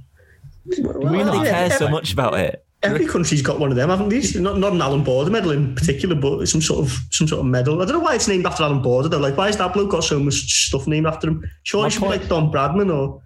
[0.78, 2.64] Well, we really care so much about it.
[2.82, 4.40] Every country's got one of them, haven't they?
[4.40, 7.46] Not, not an Allan Border medal in particular, but some sort of some sort of
[7.46, 7.82] medal.
[7.82, 9.08] I don't know why it's named after Allan Border.
[9.08, 11.50] They're like, why is that bloke got so much stuff named after him?
[11.64, 13.22] Sure, it should be like Don Bradman or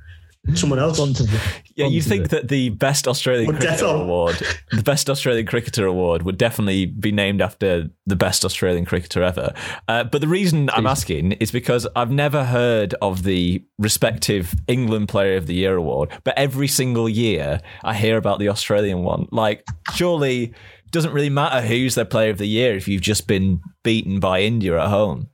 [0.55, 1.01] someone else.
[1.01, 1.41] On to the.
[1.75, 4.37] Yeah, you think that the best Australian cricketer award,
[4.71, 9.53] the best Australian cricketer award, would definitely be named after the best Australian cricketer ever.
[9.89, 15.09] Uh, but the reason I'm asking is because I've never heard of the respective England
[15.09, 19.27] Player of the Year award, but every single year I hear about the Australian one.
[19.33, 23.27] Like, surely It doesn't really matter who's their Player of the Year if you've just
[23.27, 25.29] been beaten by India at home.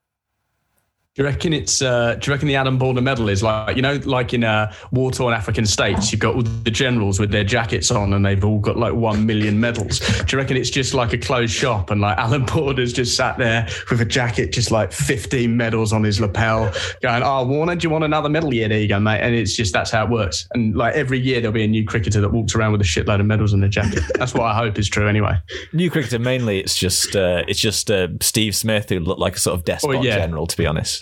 [1.16, 1.82] Do you reckon it's?
[1.82, 4.72] Uh, do you reckon the Allan Border Medal is like you know, like in uh,
[4.92, 8.60] war-torn African states, you've got all the generals with their jackets on, and they've all
[8.60, 9.98] got like one million medals.
[9.98, 13.38] Do you reckon it's just like a closed shop, and like Allan Border's just sat
[13.38, 17.88] there with a jacket, just like fifteen medals on his lapel, going, "Oh, Warner, do
[17.88, 18.54] you want another medal?
[18.54, 20.46] Yeah, there you go, mate." And it's just that's how it works.
[20.54, 23.18] And like every year, there'll be a new cricketer that walks around with a shitload
[23.18, 24.04] of medals in their jacket.
[24.14, 25.40] That's what I hope is true, anyway.
[25.72, 29.40] New cricketer mainly, it's just uh, it's just uh, Steve Smith who looked like a
[29.40, 30.14] sort of despot oh, yeah.
[30.14, 31.00] general, to be honest.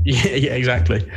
[0.04, 1.10] Yeah, yeah, exactly.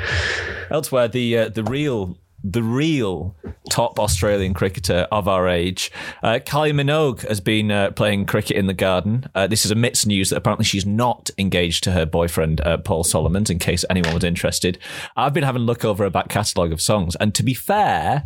[0.69, 3.35] Elsewhere, the uh, the real the real
[3.69, 5.91] top Australian cricketer of our age.
[6.23, 9.25] Uh, Kylie Minogue has been uh, playing cricket in the garden.
[9.35, 13.03] Uh, this is amidst news that apparently she's not engaged to her boyfriend, uh, Paul
[13.03, 14.79] Solomons, in case anyone was interested.
[15.15, 18.25] I've been having a look over a back catalogue of songs, and to be fair,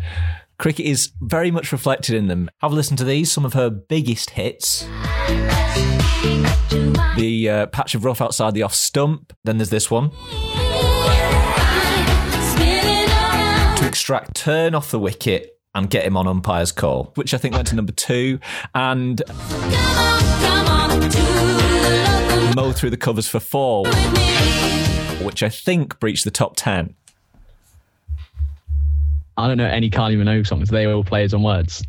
[0.57, 2.49] cricket is very much reflected in them.
[2.61, 4.87] Have a listen to these, some of her biggest hits.
[7.15, 9.34] The uh, patch of rough outside the off stump.
[9.43, 10.10] Then there's this one.
[13.78, 17.56] To extract turn off the wicket and get him on umpire's call, which I think
[17.56, 18.39] went to number two.
[18.73, 19.21] And
[22.56, 23.86] mow through the covers for four,
[25.23, 26.95] which I think breached the top ten.
[29.38, 30.69] I don't know any Kylie Minogue songs.
[30.69, 31.86] They all plays on words.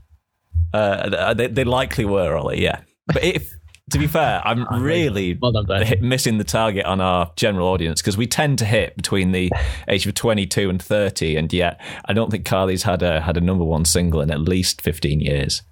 [0.73, 2.81] Uh, they, they likely were, Ollie, yeah.
[3.07, 3.56] But if
[3.91, 5.53] to be fair, I'm really well
[5.85, 9.53] hit, missing the target on our general audience because we tend to hit between the
[9.89, 13.41] age of 22 and 30, and yet I don't think Carly's had a had a
[13.41, 15.63] number one single in at least 15 years.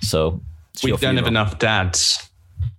[0.00, 0.40] So
[0.82, 2.28] we don't have enough dads.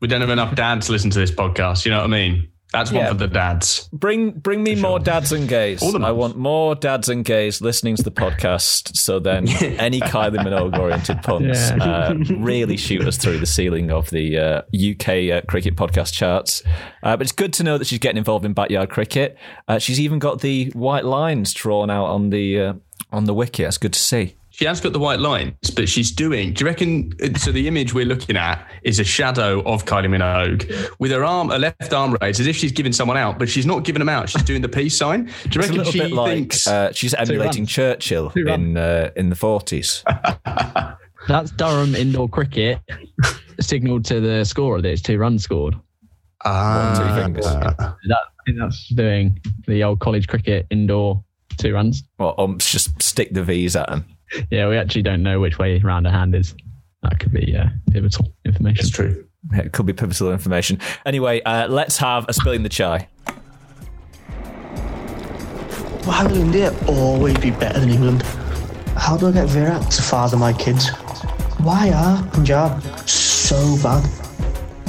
[0.01, 1.85] We don't have enough dads to listen to this podcast.
[1.85, 2.50] You know what I mean?
[2.71, 3.89] That's one for the dads.
[3.91, 5.81] Bring bring me more dads and gays.
[5.83, 8.95] All the I want more dads and gays listening to the podcast.
[8.95, 11.75] So then, any Kylie Minogue oriented puns Yeah.
[11.83, 16.63] uh, really shoot us through the ceiling of the uh, UK uh, cricket podcast charts.
[17.03, 19.37] Uh, but it's good to know that she's getting involved in backyard cricket.
[19.67, 22.73] Uh, she's even got the white lines drawn out on the uh,
[23.11, 23.65] on the wicket.
[23.65, 24.35] That's good to see.
[24.61, 26.53] She has got the white lines, but she's doing.
[26.53, 27.11] Do you reckon?
[27.35, 31.49] So the image we're looking at is a shadow of Kylie Minogue with her arm,
[31.49, 34.09] her left arm raised, as if she's giving someone out, but she's not giving them
[34.09, 34.29] out.
[34.29, 35.23] She's doing the peace sign.
[35.23, 36.67] Do you reckon she bit like thinks?
[36.67, 37.65] uh, she's emulating.
[37.65, 40.03] Churchill in uh, in the forties.
[41.27, 42.81] That's Durham indoor cricket
[43.59, 45.73] signaled to the scorer that it's two runs scored.
[46.45, 47.45] Ah, two fingers.
[47.45, 48.25] That,
[48.59, 51.23] that's doing the old college cricket indoor
[51.57, 52.03] two runs.
[52.19, 54.05] Well, umps just stick the V's at them.
[54.49, 56.55] Yeah, we actually don't know which way round a hand is.
[57.03, 58.85] That could be uh, pivotal information.
[58.85, 59.25] It's true.
[59.53, 60.79] It could be pivotal information.
[61.05, 63.07] Anyway, uh, let's have a spilling the chai.
[66.05, 68.23] Why will India always be better than England?
[68.97, 70.89] How do I get Virat to father my kids?
[71.59, 74.03] Why are Punjab so bad?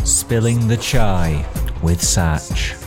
[0.07, 1.47] Spilling the chai
[1.83, 2.82] with Satch.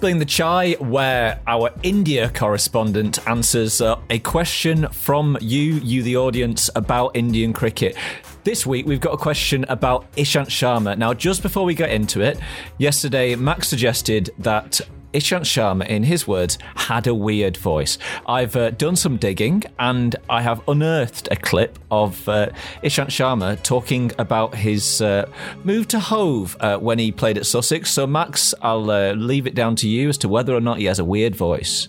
[0.00, 6.16] Spilling the chai, where our India correspondent answers uh, a question from you, you the
[6.16, 7.94] audience, about Indian cricket.
[8.42, 10.96] This week, we've got a question about Ishant Sharma.
[10.96, 12.40] Now, just before we get into it,
[12.78, 14.80] yesterday, Max suggested that
[15.12, 17.98] Ishant Sharma, in his words, had a weird voice.
[18.26, 22.50] I've uh, done some digging and I have unearthed a clip of uh,
[22.82, 25.28] Ishant Sharma talking about his uh,
[25.64, 27.90] move to Hove uh, when he played at Sussex.
[27.90, 30.84] So, Max, I'll uh, leave it down to you as to whether or not he
[30.84, 31.88] has a weird voice.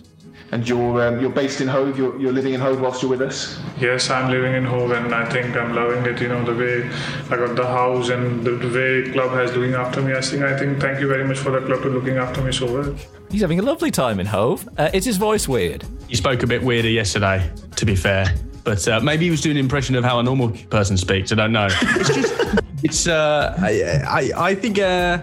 [0.52, 1.96] And you're um, you're based in Hove.
[1.96, 3.58] You're, you're living in Hove whilst you're with us.
[3.80, 6.20] Yes, I'm living in Hove and I think I'm loving it.
[6.20, 6.90] You know, the way
[7.30, 10.12] I got the house and the way club has looking after me.
[10.12, 12.52] I think, I think thank you very much for the club to looking after me
[12.52, 12.94] so well.
[13.30, 14.68] He's having a lovely time in Hove.
[14.76, 15.86] Uh, is his voice weird?
[16.06, 18.34] He spoke a bit weirder yesterday, to be fair.
[18.62, 21.32] But uh, maybe he was doing an impression of how a normal person speaks.
[21.32, 21.68] I don't know.
[21.70, 23.06] It's just, it's.
[23.06, 24.78] Uh, I, I, I think.
[24.78, 25.22] Uh,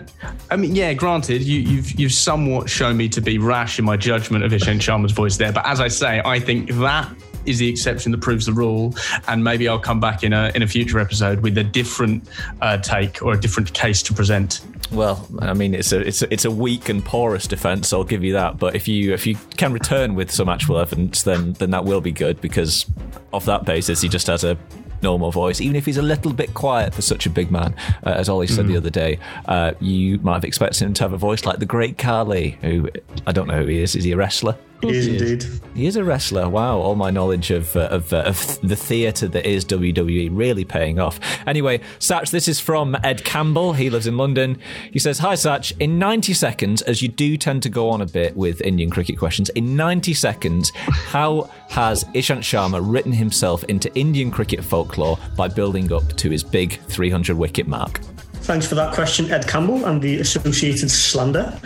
[0.50, 0.94] I mean, yeah.
[0.94, 4.80] Granted, you, you've you've somewhat shown me to be rash in my judgment of Ishant
[4.80, 5.52] Sharma's voice there.
[5.52, 7.12] But as I say, I think that
[7.46, 8.96] is the exception that proves the rule.
[9.28, 12.28] And maybe I'll come back in a in a future episode with a different
[12.62, 14.62] uh, take or a different case to present.
[14.92, 17.94] Well, I mean, it's a it's a, it's a weak and porous defence.
[17.94, 18.58] I'll give you that.
[18.58, 22.02] But if you if you can return with some actual evidence, then then that will
[22.02, 22.86] be good because
[23.32, 24.58] off that basis, he just has a
[25.02, 27.76] normal voice, even if he's a little bit quiet for such a big man.
[28.06, 31.14] Uh, as Ollie said the other day, uh, you might have expected him to have
[31.14, 32.90] a voice like the great Khali, who
[33.26, 33.96] I don't know who he is.
[33.96, 34.58] Is he a wrestler?
[34.82, 35.46] He is indeed.
[35.76, 36.48] He is a wrestler.
[36.48, 40.64] Wow, all my knowledge of uh, of, uh, of the theatre that is WWE really
[40.64, 41.20] paying off.
[41.46, 43.74] Anyway, Satch, this is from Ed Campbell.
[43.74, 44.60] He lives in London.
[44.92, 45.74] He says, "Hi, Satch.
[45.80, 49.18] In 90 seconds, as you do tend to go on a bit with Indian cricket
[49.18, 55.48] questions, in 90 seconds, how has Ishant Sharma written himself into Indian cricket folklore by
[55.48, 58.00] building up to his big 300 wicket mark?"
[58.42, 61.60] Thanks for that question, Ed Campbell, and the associated slander.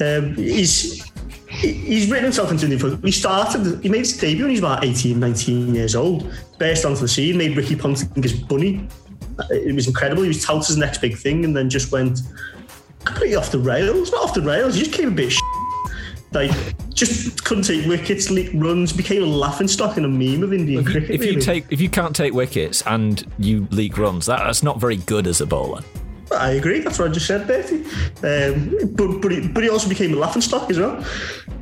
[0.00, 1.06] Um, he's
[1.60, 3.00] he's written himself into the football.
[3.04, 6.32] He started, he made his debut when he was about 18, 19 years old.
[6.58, 8.86] Burst onto the scene, made Ricky Ponting his bunny.
[9.50, 10.22] It was incredible.
[10.22, 12.20] He was touted as the next big thing, and then just went
[13.04, 14.10] completely off the rails.
[14.12, 14.74] Not off the rails.
[14.74, 15.32] He just came a bit.
[15.32, 15.40] Sh-
[16.32, 16.50] like
[16.92, 20.80] just couldn't take wickets, leak runs, became a laughing stock and a meme of Indian
[20.80, 21.10] If you, cricket.
[21.14, 24.80] if you take if you can't take wickets and you leak runs, that, that's not
[24.80, 25.82] very good as a bowler.
[26.36, 26.80] I agree.
[26.80, 27.84] That's what I just said, Bertie.
[28.22, 31.04] Um, but but he, but he also became a laughing stock as well.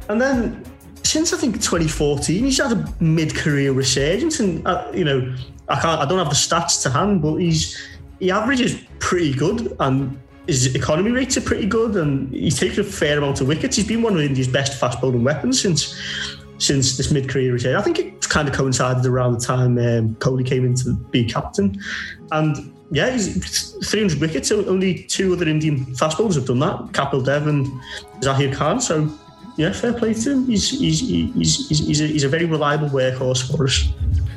[0.08, 0.64] And then
[1.02, 5.34] since I think 2014, he's had a mid-career resurgence, and uh, you know
[5.68, 7.80] I can't I don't have the stats to hand, but he's
[8.18, 12.84] he averages pretty good, and his economy rates are pretty good, and he's taken a
[12.84, 13.76] fair amount of wickets.
[13.76, 15.94] He's been one of India's best fast bowling weapons since
[16.58, 17.76] since this mid-career return.
[17.76, 21.24] I think it kind of coincided around the time um, Kohli came in to be
[21.24, 21.80] captain,
[22.32, 24.52] and yeah, he's 300 wickets.
[24.52, 27.66] Only two other Indian fast bowlers have done that: Kapil Dev and
[28.20, 28.80] Zaheer Khan.
[28.80, 29.10] So
[29.56, 30.46] yeah, fair play to him.
[30.46, 33.88] He's he's he's he's, he's, a, he's a very reliable workhorse for us.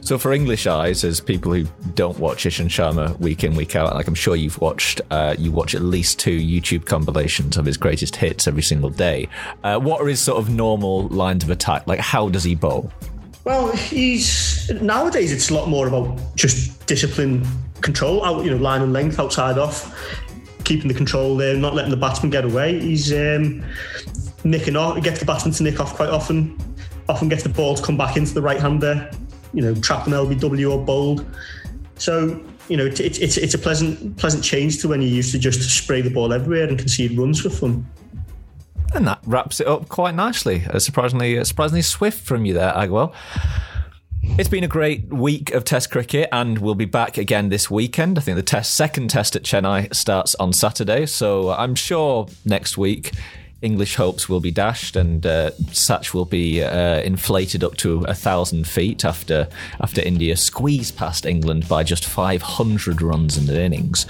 [0.02, 3.94] So, for English eyes, as people who don't watch Ishant Sharma week in week out,
[3.94, 7.76] like I'm sure you've watched, uh, you watch at least two YouTube compilations of his
[7.76, 9.28] greatest hits every single day.
[9.64, 11.86] Uh, what are his sort of normal lines of attack?
[11.88, 12.90] Like, how does he bowl?
[13.44, 17.46] Well, he's nowadays it's a lot more about just discipline,
[17.82, 19.96] control, out you know, line and length, outside off,
[20.64, 22.80] keeping the control there, not letting the batsman get away.
[22.80, 23.64] He's um,
[24.44, 26.58] nicking off, he gets the batsman to nick off quite often.
[27.10, 29.10] Often gets the ball to come back into the right hander,
[29.54, 31.26] you know, trap an LBW or bowled.
[31.96, 35.40] So you know, it's it's it's a pleasant pleasant change to when you used to
[35.40, 37.88] just spray the ball everywhere and concede runs for fun.
[38.94, 40.66] And that wraps it up quite nicely.
[40.66, 43.14] Uh, surprisingly, uh, surprisingly swift from you there, Agwell.
[44.40, 48.20] It's been a great week of Test cricket, and we'll be back again this weekend.
[48.20, 52.78] I think the test second test at Chennai starts on Saturday, so I'm sure next
[52.78, 53.14] week
[53.62, 58.14] English hopes will be dashed, and uh, Satch will be uh, inflated up to a
[58.14, 59.48] thousand feet after
[59.82, 64.06] after India squeezed past England by just 500 runs in the innings.